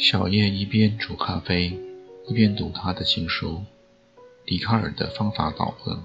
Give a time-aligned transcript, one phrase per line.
[0.00, 1.78] 小叶一边煮咖啡，
[2.26, 3.62] 一边读他的新书
[4.46, 5.98] 《笛卡尔的方法导论》。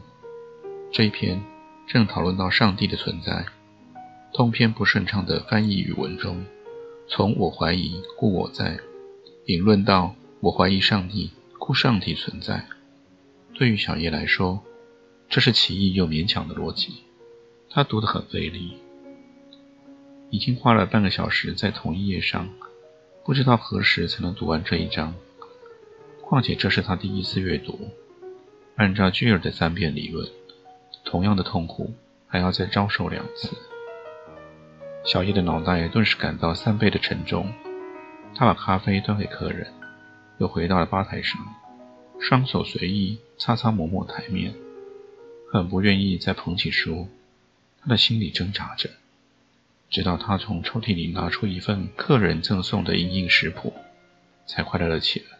[0.91, 1.41] 这一篇
[1.87, 3.45] 正讨论到上帝的存在。
[4.33, 6.43] 通篇不顺畅的翻译语文中，
[7.07, 8.77] 从“我怀疑，故我在”
[9.47, 12.67] 引论到“我怀疑上帝，故上帝存在”。
[13.55, 14.61] 对于小叶来说，
[15.29, 16.95] 这是奇异又勉强的逻辑。
[17.69, 18.73] 他读得很费力，
[20.31, 22.49] 已经花了半个小时在同一页上。
[23.25, 25.15] 不知道何时才能读完这一章。
[26.21, 27.89] 况且这是他第一次阅读。
[28.75, 30.29] 按照居尔的三遍理论，
[31.03, 31.91] 同样的痛苦
[32.27, 33.49] 还要再遭受两次。
[35.03, 37.51] 小叶的脑袋顿时感到三倍的沉重。
[38.35, 39.73] 他把咖啡端给客人，
[40.37, 41.39] 又回到了吧台上，
[42.19, 44.53] 双手随意擦擦抹抹台面，
[45.51, 47.07] 很不愿意再捧起书。
[47.81, 48.91] 他的心里挣扎着。
[49.89, 53.73] 直到他从抽屉里拿出一份客人赠送的影印食谱，
[54.45, 55.37] 才快乐了起来。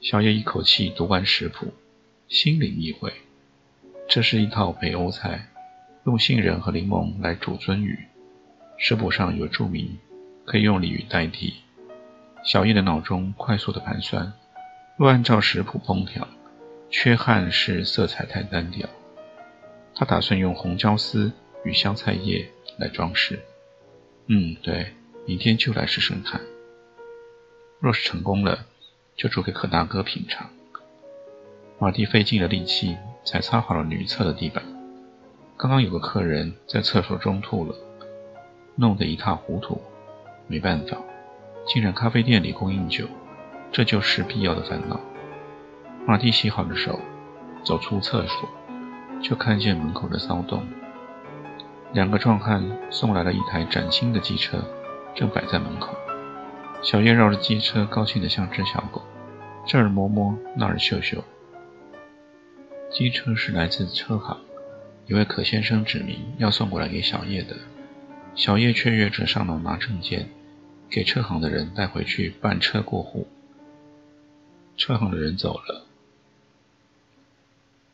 [0.00, 1.74] 小叶一口气读完食谱，
[2.28, 3.12] 心领意会。
[4.08, 5.48] 这是一套北欧菜，
[6.06, 7.98] 用杏仁和柠檬来煮鳟鱼。
[8.78, 9.98] 食谱上有注明，
[10.44, 11.54] 可以用鲤鱼代替。
[12.44, 14.32] 小叶的脑中快速的盘算：
[14.96, 16.26] 若按照食谱烹调，
[16.90, 18.88] 缺憾是色彩太单调。
[19.94, 21.30] 他打算用红椒丝
[21.64, 22.50] 与香菜叶。
[22.82, 23.38] 来装饰，
[24.26, 24.92] 嗯，对，
[25.24, 26.40] 明天就来试试看。
[27.78, 28.66] 若是成功了，
[29.14, 30.50] 就煮给可大哥品尝。
[31.78, 34.64] 马蒂费尽了力气才擦好了女厕的地板。
[35.56, 37.76] 刚刚有个客人在厕所中吐了，
[38.74, 39.80] 弄得一塌糊涂。
[40.48, 40.98] 没办法，
[41.64, 43.06] 竟然咖啡店里供应酒，
[43.70, 45.00] 这就是必要的烦恼。
[46.04, 46.98] 马蒂洗好了手，
[47.62, 48.48] 走出厕所，
[49.22, 50.66] 就看见门口的骚动。
[51.92, 54.64] 两个壮汉送来了一台崭新的机车，
[55.14, 55.94] 正摆在门口。
[56.82, 59.02] 小叶绕着机车，高兴得像只小狗，
[59.66, 61.22] 这儿摸摸，那儿嗅嗅。
[62.90, 64.40] 机车是来自车行，
[65.06, 67.56] 一位可先生指明要送过来给小叶的。
[68.34, 70.30] 小叶雀跃着上楼拿证件，
[70.88, 73.28] 给车行的人带回去办车过户。
[74.78, 75.84] 车行的人走了，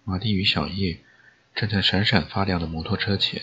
[0.05, 1.01] 马蒂与小叶
[1.57, 3.43] 站在闪闪发亮的摩托车前。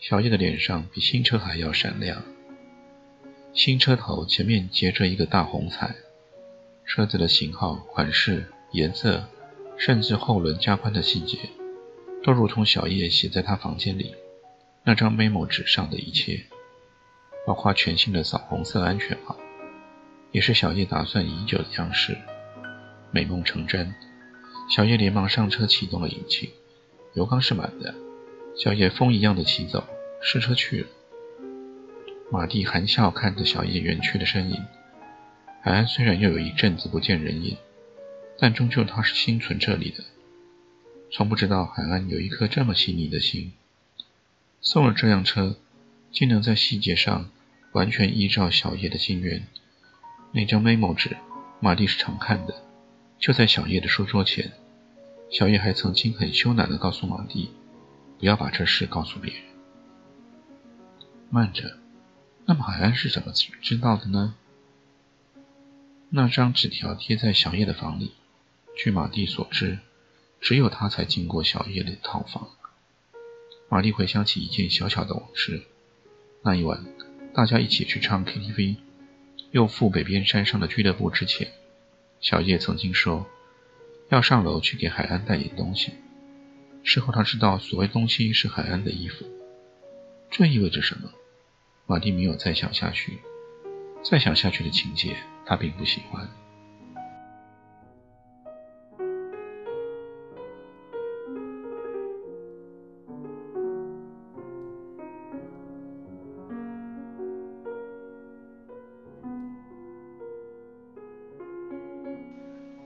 [0.00, 2.22] 小叶的脸上比新车还要闪亮。
[3.52, 5.94] 新车头前面结着一个大红彩，
[6.86, 9.28] 车子的型号、款式、颜色，
[9.76, 11.36] 甚至后轮加宽的细节，
[12.22, 14.14] 都如同小叶写在他房间里
[14.84, 16.46] 那张 memo 纸上的一切，
[17.46, 19.36] 包括全新的枣红色安全帽，
[20.32, 22.16] 也是小叶打算已久的样式。
[23.10, 23.94] 美梦成真，
[24.74, 26.48] 小叶连忙上车启动了引擎，
[27.12, 27.94] 油缸是满的。
[28.62, 29.88] 小叶风一样的骑走，
[30.20, 30.88] 试车去了。
[32.30, 34.62] 马蒂含笑看着小叶远去的身影。
[35.62, 37.56] 海安虽然又有一阵子不见人影，
[38.38, 40.04] 但终究他是心存这里的。
[41.10, 43.50] 从不知道海安有一颗这么细腻的心。
[44.60, 45.56] 送了这辆车，
[46.12, 47.30] 竟能在细节上
[47.72, 49.46] 完全依照小叶的心愿。
[50.32, 51.16] 那张 memo 纸，
[51.60, 52.62] 马蒂是常看的，
[53.18, 54.52] 就在小叶的书桌前。
[55.30, 57.52] 小叶还曾经很羞赧地告诉马蒂。
[58.20, 59.42] 不要把这事告诉别人。
[61.30, 61.78] 慢着，
[62.44, 64.34] 那么海安是怎么知道的呢？
[66.10, 68.12] 那张纸条贴在小叶的房里，
[68.76, 69.78] 据马蒂所知，
[70.40, 72.50] 只有他才进过小叶的套房。
[73.70, 75.62] 马蒂回想起一件小小的往事：
[76.42, 76.84] 那一晚，
[77.32, 78.76] 大家一起去唱 KTV，
[79.52, 81.52] 又赴北边山上的俱乐部之前，
[82.20, 83.26] 小叶曾经说
[84.10, 85.94] 要上楼去给海安带点东西。
[86.82, 89.24] 事后他知道，所谓东西是海安的衣服，
[90.30, 91.10] 这意味着什么？
[91.86, 93.18] 马蒂没有再想下去，
[94.02, 96.28] 再想下去的情节他并不喜欢。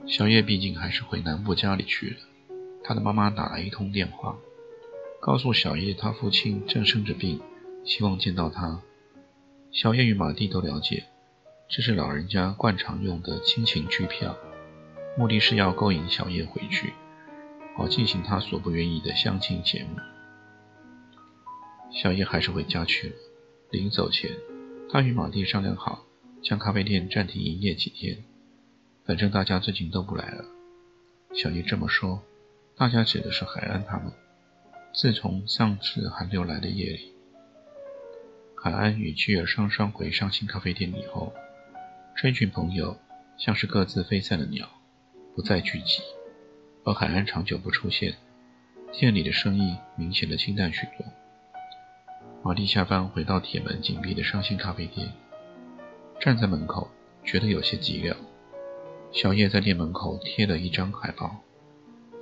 [0.07, 2.34] 小叶毕竟还是回南部家里去了。
[2.87, 4.37] 他的妈妈打来一通电话，
[5.19, 7.41] 告诉小叶他父亲正生着病，
[7.83, 8.79] 希望见到他。
[9.71, 11.05] 小叶与马蒂都了解，
[11.67, 14.37] 这是老人家惯常用的亲情剧票，
[15.17, 16.93] 目的是要勾引小叶回去，
[17.75, 19.97] 好进行他所不愿意的相亲节目。
[21.91, 23.15] 小叶还是回家去了。
[23.71, 24.29] 临走前，
[24.91, 26.05] 他与马蒂商量好，
[26.43, 28.23] 将咖啡店暂停营业几天，
[29.05, 30.45] 反正大家最近都不来了。
[31.33, 32.21] 小叶这么说，
[32.77, 34.11] 大家指的是海安他们。
[34.93, 37.13] 自从上次寒流来的夜里。
[38.55, 41.33] 海安与巨儿双双回上新咖啡店以后，
[42.15, 42.97] 这群朋友
[43.37, 44.67] 像是各自飞散的鸟，
[45.35, 46.01] 不再聚集。
[46.83, 48.15] 而海安长久不出现，
[48.91, 51.05] 店里的生意明显的清淡许多。
[52.43, 55.13] 马蒂下班回到铁门紧闭的上新咖啡店，
[56.19, 56.89] 站在门口，
[57.23, 58.15] 觉得有些寂寥。
[59.11, 61.41] 小叶在店门口贴了一张海报，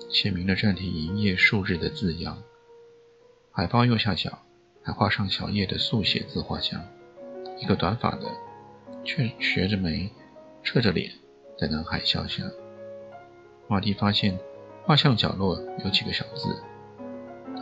[0.09, 2.37] 写明了暂停营业数日的字样。
[3.51, 4.39] 海报右下角。
[4.85, 6.83] 还画上小叶的速写自画像，
[7.57, 8.27] 一个短发的，
[9.05, 10.11] 却学着眉、
[10.61, 11.09] 侧着脸
[11.57, 12.43] 在男孩笑下。
[13.69, 14.37] 马蒂发现
[14.83, 16.61] 画像角落有几个小字，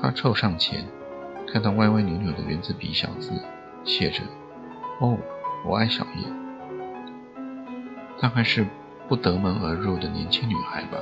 [0.01, 0.83] 他凑上前，
[1.47, 3.31] 看到歪歪扭扭的圆珠笔小字，
[3.83, 4.23] 写着
[4.99, 5.15] ：“哦，
[5.63, 6.23] 我爱小叶。”
[8.19, 8.65] 大概是
[9.07, 10.97] 不得门而入的年轻女孩吧。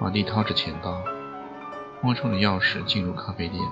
[0.00, 1.02] 马蒂掏着钱包，
[2.02, 3.62] 摸出了钥匙，进入咖啡店。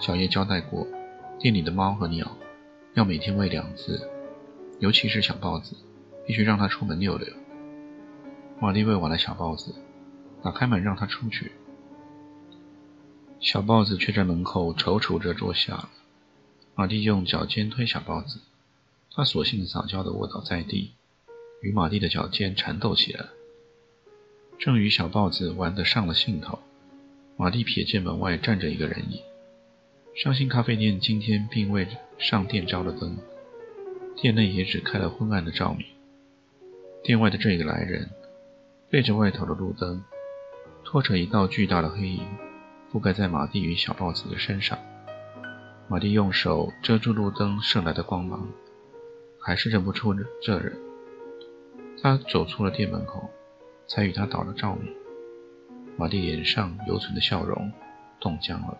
[0.00, 0.86] 小叶交代过，
[1.38, 2.36] 店里的猫和鸟
[2.94, 4.10] 要每天喂两次，
[4.80, 5.76] 尤其是小豹子，
[6.26, 7.28] 必须让它出门溜溜。
[8.58, 9.74] 玛丽喂完了小豹子，
[10.42, 11.52] 打开门让它出去，
[13.38, 15.90] 小豹子却在门口踌躇着坐下了。
[16.74, 18.40] 玛蒂用脚尖推小豹子，
[19.14, 20.94] 它索性撒娇地卧倒在地，
[21.60, 23.26] 与玛蒂的脚尖缠斗起来。
[24.58, 26.58] 正与小豹子玩得上了兴头，
[27.36, 29.20] 马蒂瞥见门外站着一个人影。
[30.14, 33.18] 伤心咖啡店今天并未上店招的灯，
[34.16, 35.86] 店内也只开了昏暗的照明。
[37.02, 38.08] 店外的这个来人，
[38.88, 40.02] 背着外头的路灯，
[40.84, 42.24] 拖着一道巨大的黑影，
[42.92, 44.78] 覆盖在马蒂与小豹子的身上。
[45.88, 48.48] 马蒂用手遮住路灯射来的光芒，
[49.38, 50.78] 还是认不出这人。
[52.00, 53.28] 他走出了店门口，
[53.86, 54.92] 才与他打了照面。
[55.96, 57.70] 马蒂脸上犹存的笑容
[58.20, 58.78] 冻僵了。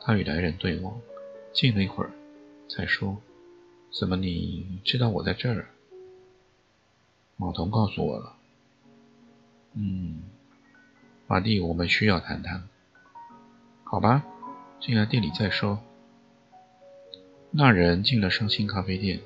[0.00, 1.00] 他与来人对望，
[1.52, 2.10] 静了一会儿，
[2.68, 3.16] 才说
[3.90, 5.66] ：“怎么你知道我在这儿？”
[7.36, 8.34] 马童告诉我了。
[9.74, 10.22] 嗯，
[11.26, 12.68] 马蒂，我们需要谈谈。
[13.84, 14.24] 好吧，
[14.80, 15.80] 进来店里再说。
[17.50, 19.20] 那人进了上新咖啡店，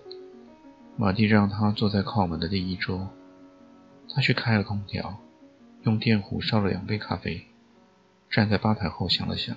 [0.97, 3.09] 马蒂让他坐在靠门的第一桌，
[4.15, 5.21] 他去开了空调，
[5.85, 7.47] 用电壶烧了两杯咖啡，
[8.29, 9.57] 站在吧台后想了想。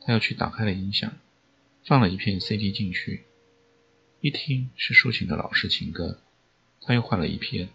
[0.00, 1.12] 他又去打开了音响，
[1.84, 3.24] 放了一片 CD 进去，
[4.20, 6.18] 一听是抒情的老式情歌。
[6.80, 7.68] 他又换了一片，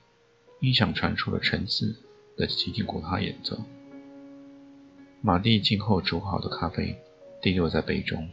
[0.62, 1.96] 音响传出了陈次
[2.36, 3.64] 的吉他鼓他演奏。
[5.22, 6.98] 马蒂静候煮好的咖啡
[7.42, 8.30] 滴落在杯中，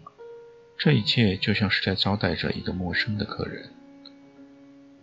[0.78, 3.70] 这一切就像是在招待着一个陌生的客人。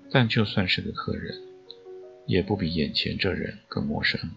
[0.10, 1.40] 但就算是个客人，
[2.28, 4.30] 也不比眼前这人更陌生。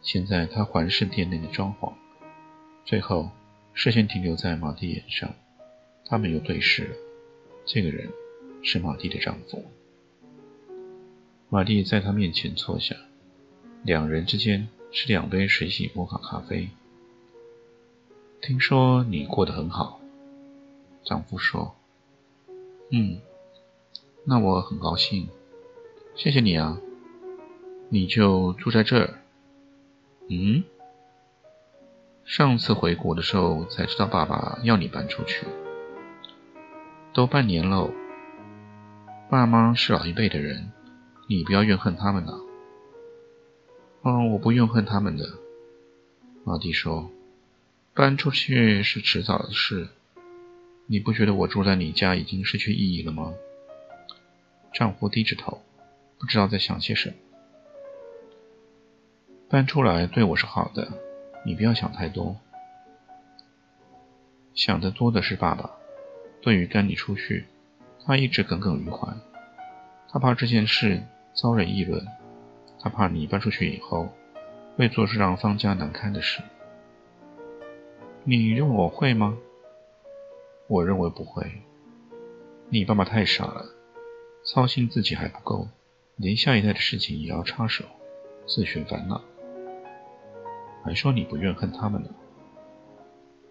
[0.00, 1.92] 现在他环视店内的装潢，
[2.86, 3.30] 最后。
[3.74, 5.32] 视线停留在马蒂眼上，
[6.04, 6.96] 他们又对视了。
[7.64, 8.10] 这个人
[8.60, 9.64] 是马蒂的丈夫。
[11.48, 12.96] 马蒂在他面前坐下，
[13.84, 16.70] 两人之间是两杯水洗摩卡咖啡。
[18.40, 20.00] 听说你过得很好，
[21.04, 21.76] 丈夫说
[22.90, 23.20] ：“嗯，
[24.24, 25.28] 那我很高兴，
[26.18, 26.76] 谢谢你啊。
[27.90, 29.22] 你就住在这儿？
[30.28, 30.64] 嗯？”
[32.26, 35.46] 上次回国的时候才知道爸爸要你搬出去，
[37.14, 37.88] 都半年了。
[39.30, 40.72] 爸妈是老一辈的人，
[41.28, 42.32] 你不要怨恨他们呐。
[44.02, 45.24] 嗯，我不怨恨他们的。
[46.42, 47.12] 马蒂说
[47.94, 49.86] ：“搬出去是迟早的事，
[50.86, 53.32] 你不觉得我住在你家已经失去意义了吗？”
[54.74, 55.62] 丈夫低着头，
[56.18, 57.16] 不知道在想些什么。
[59.48, 60.88] 搬出来对我是好的。
[61.44, 62.36] 你不要想太多，
[64.54, 65.70] 想得多的是爸爸。
[66.42, 67.46] 对于赶你出去，
[68.04, 69.08] 他一直耿耿于怀。
[70.10, 72.06] 他怕这件事遭人议论，
[72.80, 74.08] 他怕你搬出去以后
[74.76, 76.42] 会做出让方家难堪的事。
[78.24, 79.38] 你认为我会吗？
[80.66, 81.62] 我认为不会。
[82.68, 83.64] 你爸爸太傻了，
[84.44, 85.68] 操心自己还不够，
[86.20, 87.84] 连下一代的事情也要插手，
[88.44, 89.20] 自寻烦恼。
[90.84, 92.08] 还说你不怨恨他们呢？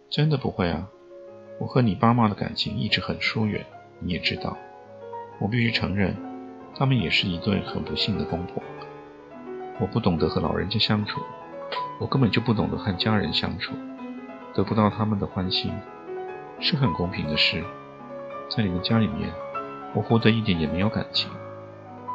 [0.09, 0.85] 真的不会啊。
[1.61, 3.65] 我和你爸妈的感情一直很疏远，
[4.01, 4.57] 你也知道。
[5.39, 6.13] 我必须承认，
[6.75, 8.61] 他们也是一对很不幸的公婆。
[9.79, 11.21] 我不懂得和老人家相处，
[12.01, 13.71] 我根本就不懂得和家人相处，
[14.53, 15.71] 得不到他们的欢心，
[16.59, 17.63] 是很公平的事。
[18.49, 19.31] 在你们家里面，
[19.95, 21.31] 我活得一点也没有感情。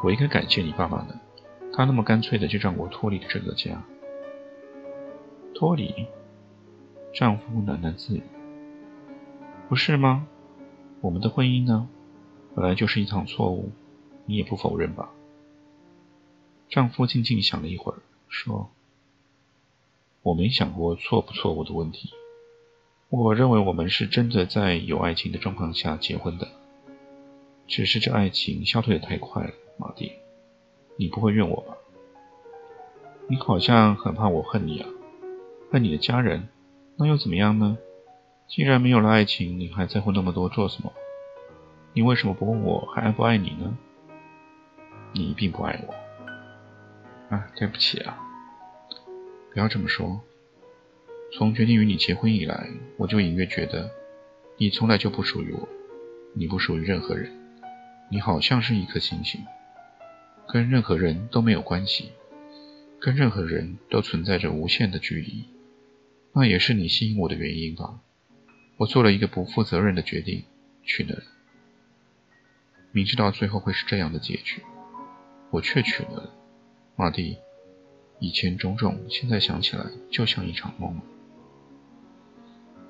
[0.03, 1.17] 我应该感谢你爸爸的，
[1.73, 3.81] 他那么干脆的就让我脱离了这个家。
[5.55, 6.07] 脱离？
[7.15, 8.23] 丈夫喃喃自语
[9.69, 10.27] ：“不是吗？
[11.01, 11.89] 我们的婚姻呢？
[12.55, 13.71] 本来就是一场错误，
[14.27, 15.11] 你也不否认吧？”
[16.69, 18.71] 丈夫静静想了一会儿，说
[20.23, 22.11] ：“我没想过错不错误的问题。
[23.09, 26.49] 我认为我们是真的在有爱情的状况下结婚的，
[27.69, 30.13] 只是这爱情消退的太快了。”马蒂，
[30.97, 31.77] 你不会怨我吧？
[33.29, 34.89] 你好像很怕我恨你啊，
[35.73, 36.49] 恨你的家人，
[36.97, 37.77] 那又怎么样呢？
[38.47, 40.93] 既然没有了爱情，你还在乎那么多做什么？
[41.95, 43.77] 你为什么不问我还爱不爱你呢？
[45.13, 45.95] 你并不爱我。
[47.35, 48.17] 啊，对不起啊，
[49.53, 50.21] 不要这么说。
[51.33, 53.91] 从决定与你结婚以来，我就隐约觉得，
[54.59, 55.67] 你从来就不属于我，
[56.35, 57.33] 你不属于任何人，
[58.11, 59.41] 你好像是一颗星星，
[60.49, 62.11] 跟任何人都没有关系，
[63.01, 65.45] 跟任何人都存在着无限的距离。
[66.33, 68.01] 那也是你吸引我的原因吧？
[68.79, 70.45] 我做了一个不负责任的决定，
[70.83, 71.23] 娶了，
[72.91, 74.63] 明知道最后会是这样的结局，
[75.51, 76.33] 我却娶了。
[76.97, 77.39] 马蒂，
[78.19, 81.01] 以前种种，现在想起来就像一场梦。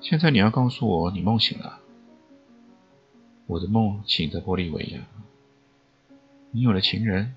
[0.01, 1.79] 现在你要告诉我，你梦醒了？
[3.45, 4.99] 我的梦醒在玻利维亚。
[6.51, 7.35] 你有了情人？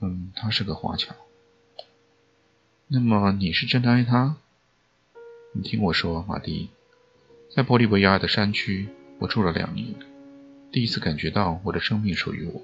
[0.00, 1.14] 嗯，他是个华侨。
[2.88, 4.36] 那么你是真的爱他？
[5.52, 6.70] 你听我说，马蒂，
[7.54, 8.88] 在玻利维亚的山区，
[9.18, 9.94] 我住了两年，
[10.72, 12.62] 第一次感觉到我的生命属于我。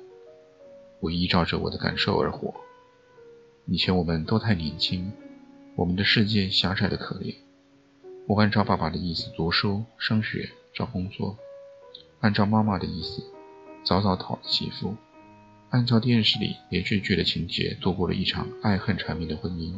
[1.00, 2.54] 我依照着我的感受而活。
[3.66, 5.12] 以前我们都太年轻，
[5.74, 7.34] 我们的世界狭窄的可怜。
[8.26, 11.36] 我按照爸爸的意思读书、升学、找工作；
[12.20, 13.22] 按照妈妈的意思
[13.84, 14.96] 早早讨了媳妇；
[15.76, 19.74] 按照电视里连续剧的情节度过了一场爱恨缠绵的婚姻。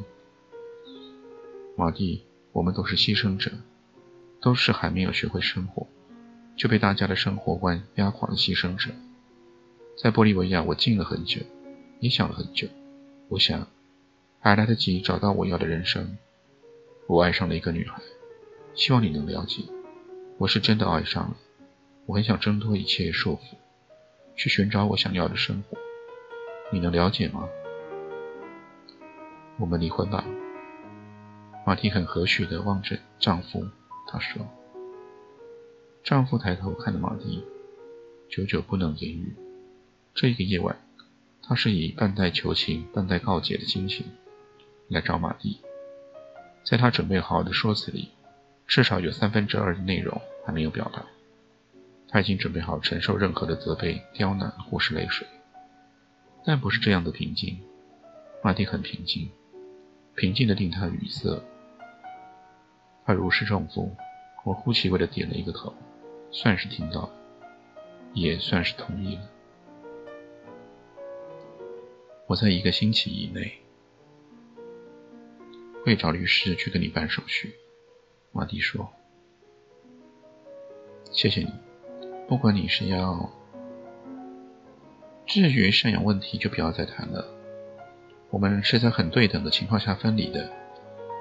[1.77, 3.51] 马蒂，我们都是牺牲者，
[4.41, 5.89] 都是还没有学会生活
[6.57, 8.93] 就被大家的生活观压垮的牺牲者。
[10.01, 11.41] 在玻利维亚，我静了很久，
[11.99, 12.69] 也想了很久。
[13.27, 13.67] 我想，
[14.39, 16.17] 还来得及找到我要的人生。
[17.09, 18.01] 我爱上了一个女孩，
[18.77, 19.65] 希望你能了解，
[20.39, 21.37] 我是真的爱上了。
[22.07, 23.57] 我很想挣脱一切束缚，
[24.37, 25.77] 去寻找我想要的生活。
[26.71, 27.49] 你能了解吗？
[29.59, 30.25] 我们离婚吧。
[31.67, 33.67] 马蒂很和煦地望着丈夫，
[34.07, 34.47] 他说。
[36.05, 37.43] 丈夫抬头看着马蒂，
[38.29, 39.35] 久久不能言语。
[40.15, 40.79] 这一个夜晚，
[41.43, 44.07] 他是以半带求情、半带告解的心情
[44.89, 45.61] 来找马蒂。
[46.65, 48.11] 在他准备好的说辞里，
[48.67, 51.03] 至少有三分之二的内容还没有表达。
[52.09, 55.27] 他已经准备好承受任何的责备、刁难或是泪水，
[56.49, 57.61] 但不是这样的平静。
[58.43, 59.31] 马蒂很平静，
[60.15, 61.39] 平静的令他语塞。
[63.05, 63.95] 他如释重负，
[64.47, 65.75] 我呼气味的点了一个头，
[66.31, 67.11] 算是听到了，
[68.15, 69.31] 也算是同意了。
[72.27, 73.53] 我在一个星期以内
[75.85, 77.55] 会找律师去跟你办手续。
[78.33, 78.91] 马蒂说
[81.13, 81.53] ：“谢谢你。
[82.27, 83.38] 不管你是要……
[85.29, 87.23] 至于赡养问题，就不要再谈了。
[88.31, 90.51] 我们是在很对等的情况下分离的，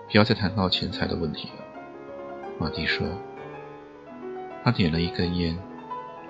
[0.10, 1.66] 不要再谈到钱财的问题了。”
[2.58, 3.06] 马蒂说。
[4.64, 5.58] 他点了一根烟，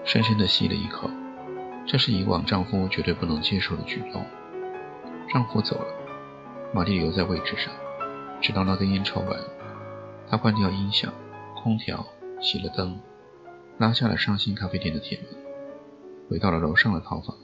[0.04, 1.08] 深深的吸了一口。
[1.86, 4.26] 这是以往丈夫绝对不能接受的举动。
[5.30, 5.88] 丈夫走了，
[6.74, 7.72] 玛蒂留在位置上，
[8.42, 9.40] 直到那根烟抽完。
[10.28, 11.14] 她关掉音响、
[11.56, 12.04] 空调，
[12.42, 13.00] 熄了灯，
[13.78, 15.28] 拉下了伤心咖啡店的铁门，
[16.28, 17.36] 回到了楼上的套房，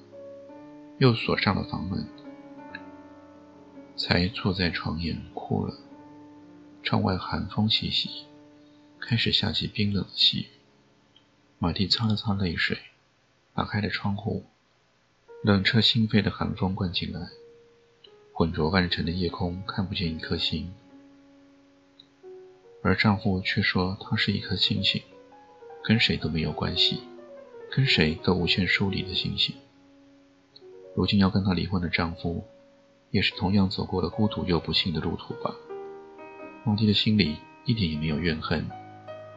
[1.04, 2.08] 又锁上了房门，
[3.98, 5.76] 才坐在床沿哭了。
[6.82, 8.24] 窗外寒风习习，
[9.02, 10.46] 开始下起冰冷的细雨。
[11.60, 12.78] 玛蒂擦了擦泪水，
[13.54, 14.46] 打开了窗户，
[15.44, 17.28] 冷彻心扉的寒风灌进来。
[18.32, 20.74] 浑浊暗沉的夜空看不见一颗星，
[22.82, 25.04] 而丈夫却说她是一颗星星，
[25.84, 27.02] 跟谁都没有关系，
[27.70, 29.54] 跟谁都无限疏离的星星。
[30.96, 32.44] 如今要跟她离婚的丈夫，
[33.10, 35.54] 也是同样走过了孤独又不幸的路途吧。
[36.66, 38.70] 蒙蒂的心里一点也没有怨恨，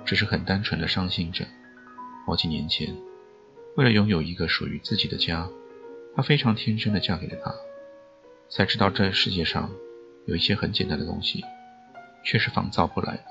[0.05, 1.47] 只是很单纯的伤心着。
[2.27, 2.95] 好几年前，
[3.77, 5.49] 为了拥有一个属于自己的家，
[6.15, 7.55] 她非常天真的嫁给了他，
[8.49, 9.71] 才知道这世界上
[10.27, 11.45] 有一些很简单的东西，
[12.25, 13.25] 却是仿造不来的。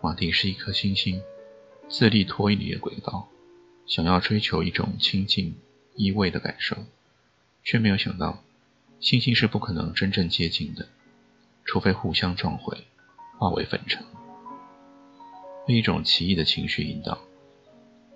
[0.00, 1.20] 马蒂是一颗星星，
[1.88, 3.28] 自立脱离了轨道，
[3.86, 5.58] 想要追求一种亲近
[5.96, 6.76] 依偎的感受，
[7.62, 8.42] 却没有想到，
[9.00, 10.88] 星星是不可能真正接近的，
[11.64, 12.86] 除非互相撞毁，
[13.38, 14.04] 化为粉尘。
[15.66, 17.18] 被一种奇异的情绪引导，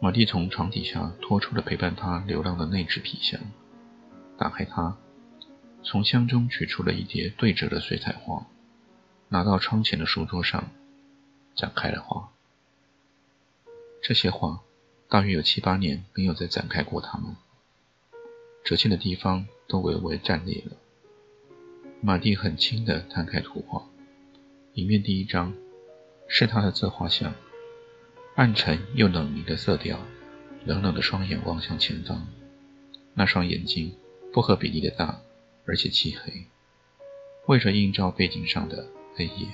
[0.01, 3.39] 马蒂从床底下拖出了陪伴他流浪的那只皮箱，
[4.39, 4.97] 打开它，
[5.83, 8.47] 从箱中取出了一叠对折的水彩画，
[9.29, 10.71] 拿到窗前的书桌上，
[11.55, 12.31] 展开了画。
[14.03, 14.61] 这些画
[15.09, 17.37] 大约有七八年没有再展开过，它们
[18.65, 20.77] 折线的地方都微微战裂了。
[22.01, 23.89] 马蒂很轻地摊开图画，
[24.75, 25.55] 里面第一张。
[26.35, 27.35] 是他的自画像，
[28.37, 29.99] 暗沉又冷凝的色调，
[30.65, 32.27] 冷冷的双眼望向前方，
[33.13, 33.95] 那双眼睛
[34.33, 35.21] 不合比例的大，
[35.67, 36.47] 而且漆黑，
[37.49, 39.47] 为着映照背景上的黑夜。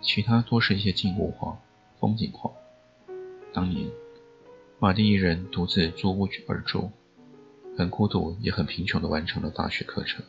[0.00, 1.60] 其他多是一些静物画、
[1.98, 2.52] 风景画。
[3.52, 3.90] 当年，
[4.78, 6.92] 马蒂一人独自租屋而住，
[7.76, 10.22] 很孤独也很贫穷的完成了大学课程，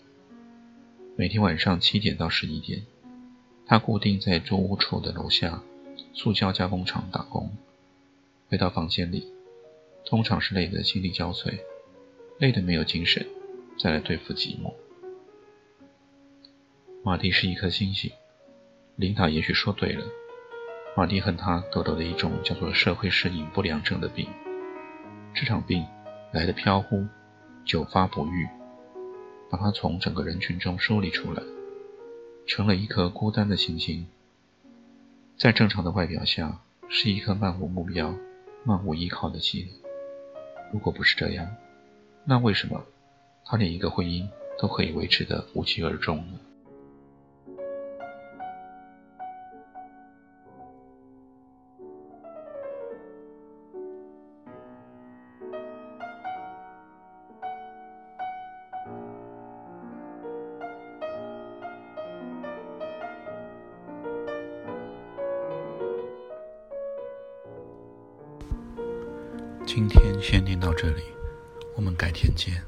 [1.17, 2.83] 每天晚上七点到十一点。
[3.65, 5.61] 他固定在租屋处的楼下
[6.13, 7.49] 塑胶加工厂打工，
[8.49, 9.31] 回到房间里，
[10.05, 11.59] 通常是累得心力交瘁，
[12.39, 13.25] 累得没有精神，
[13.77, 14.73] 再来对付寂寞。
[17.03, 18.11] 马蒂是一颗星星，
[18.95, 20.05] 琳达也许说对了，
[20.95, 24.27] 马蒂恨他得了一种叫做社会适应不良症的病，
[25.33, 25.85] 这场病
[26.31, 27.05] 来的飘忽，
[27.65, 28.47] 久发不愈，
[29.49, 31.41] 把他从整个人群中梳理出来。
[32.45, 34.05] 成了一颗孤单的星星，
[35.37, 38.13] 在正常的外表下，是一颗漫无目标、
[38.65, 39.69] 漫无依靠的心。
[40.73, 41.55] 如果不是这样，
[42.25, 42.83] 那为什么
[43.45, 44.27] 他连一个婚姻
[44.59, 46.39] 都可以维持的无疾而终呢？
[69.75, 71.01] 今天先念到这里，
[71.75, 72.61] 我们改天见。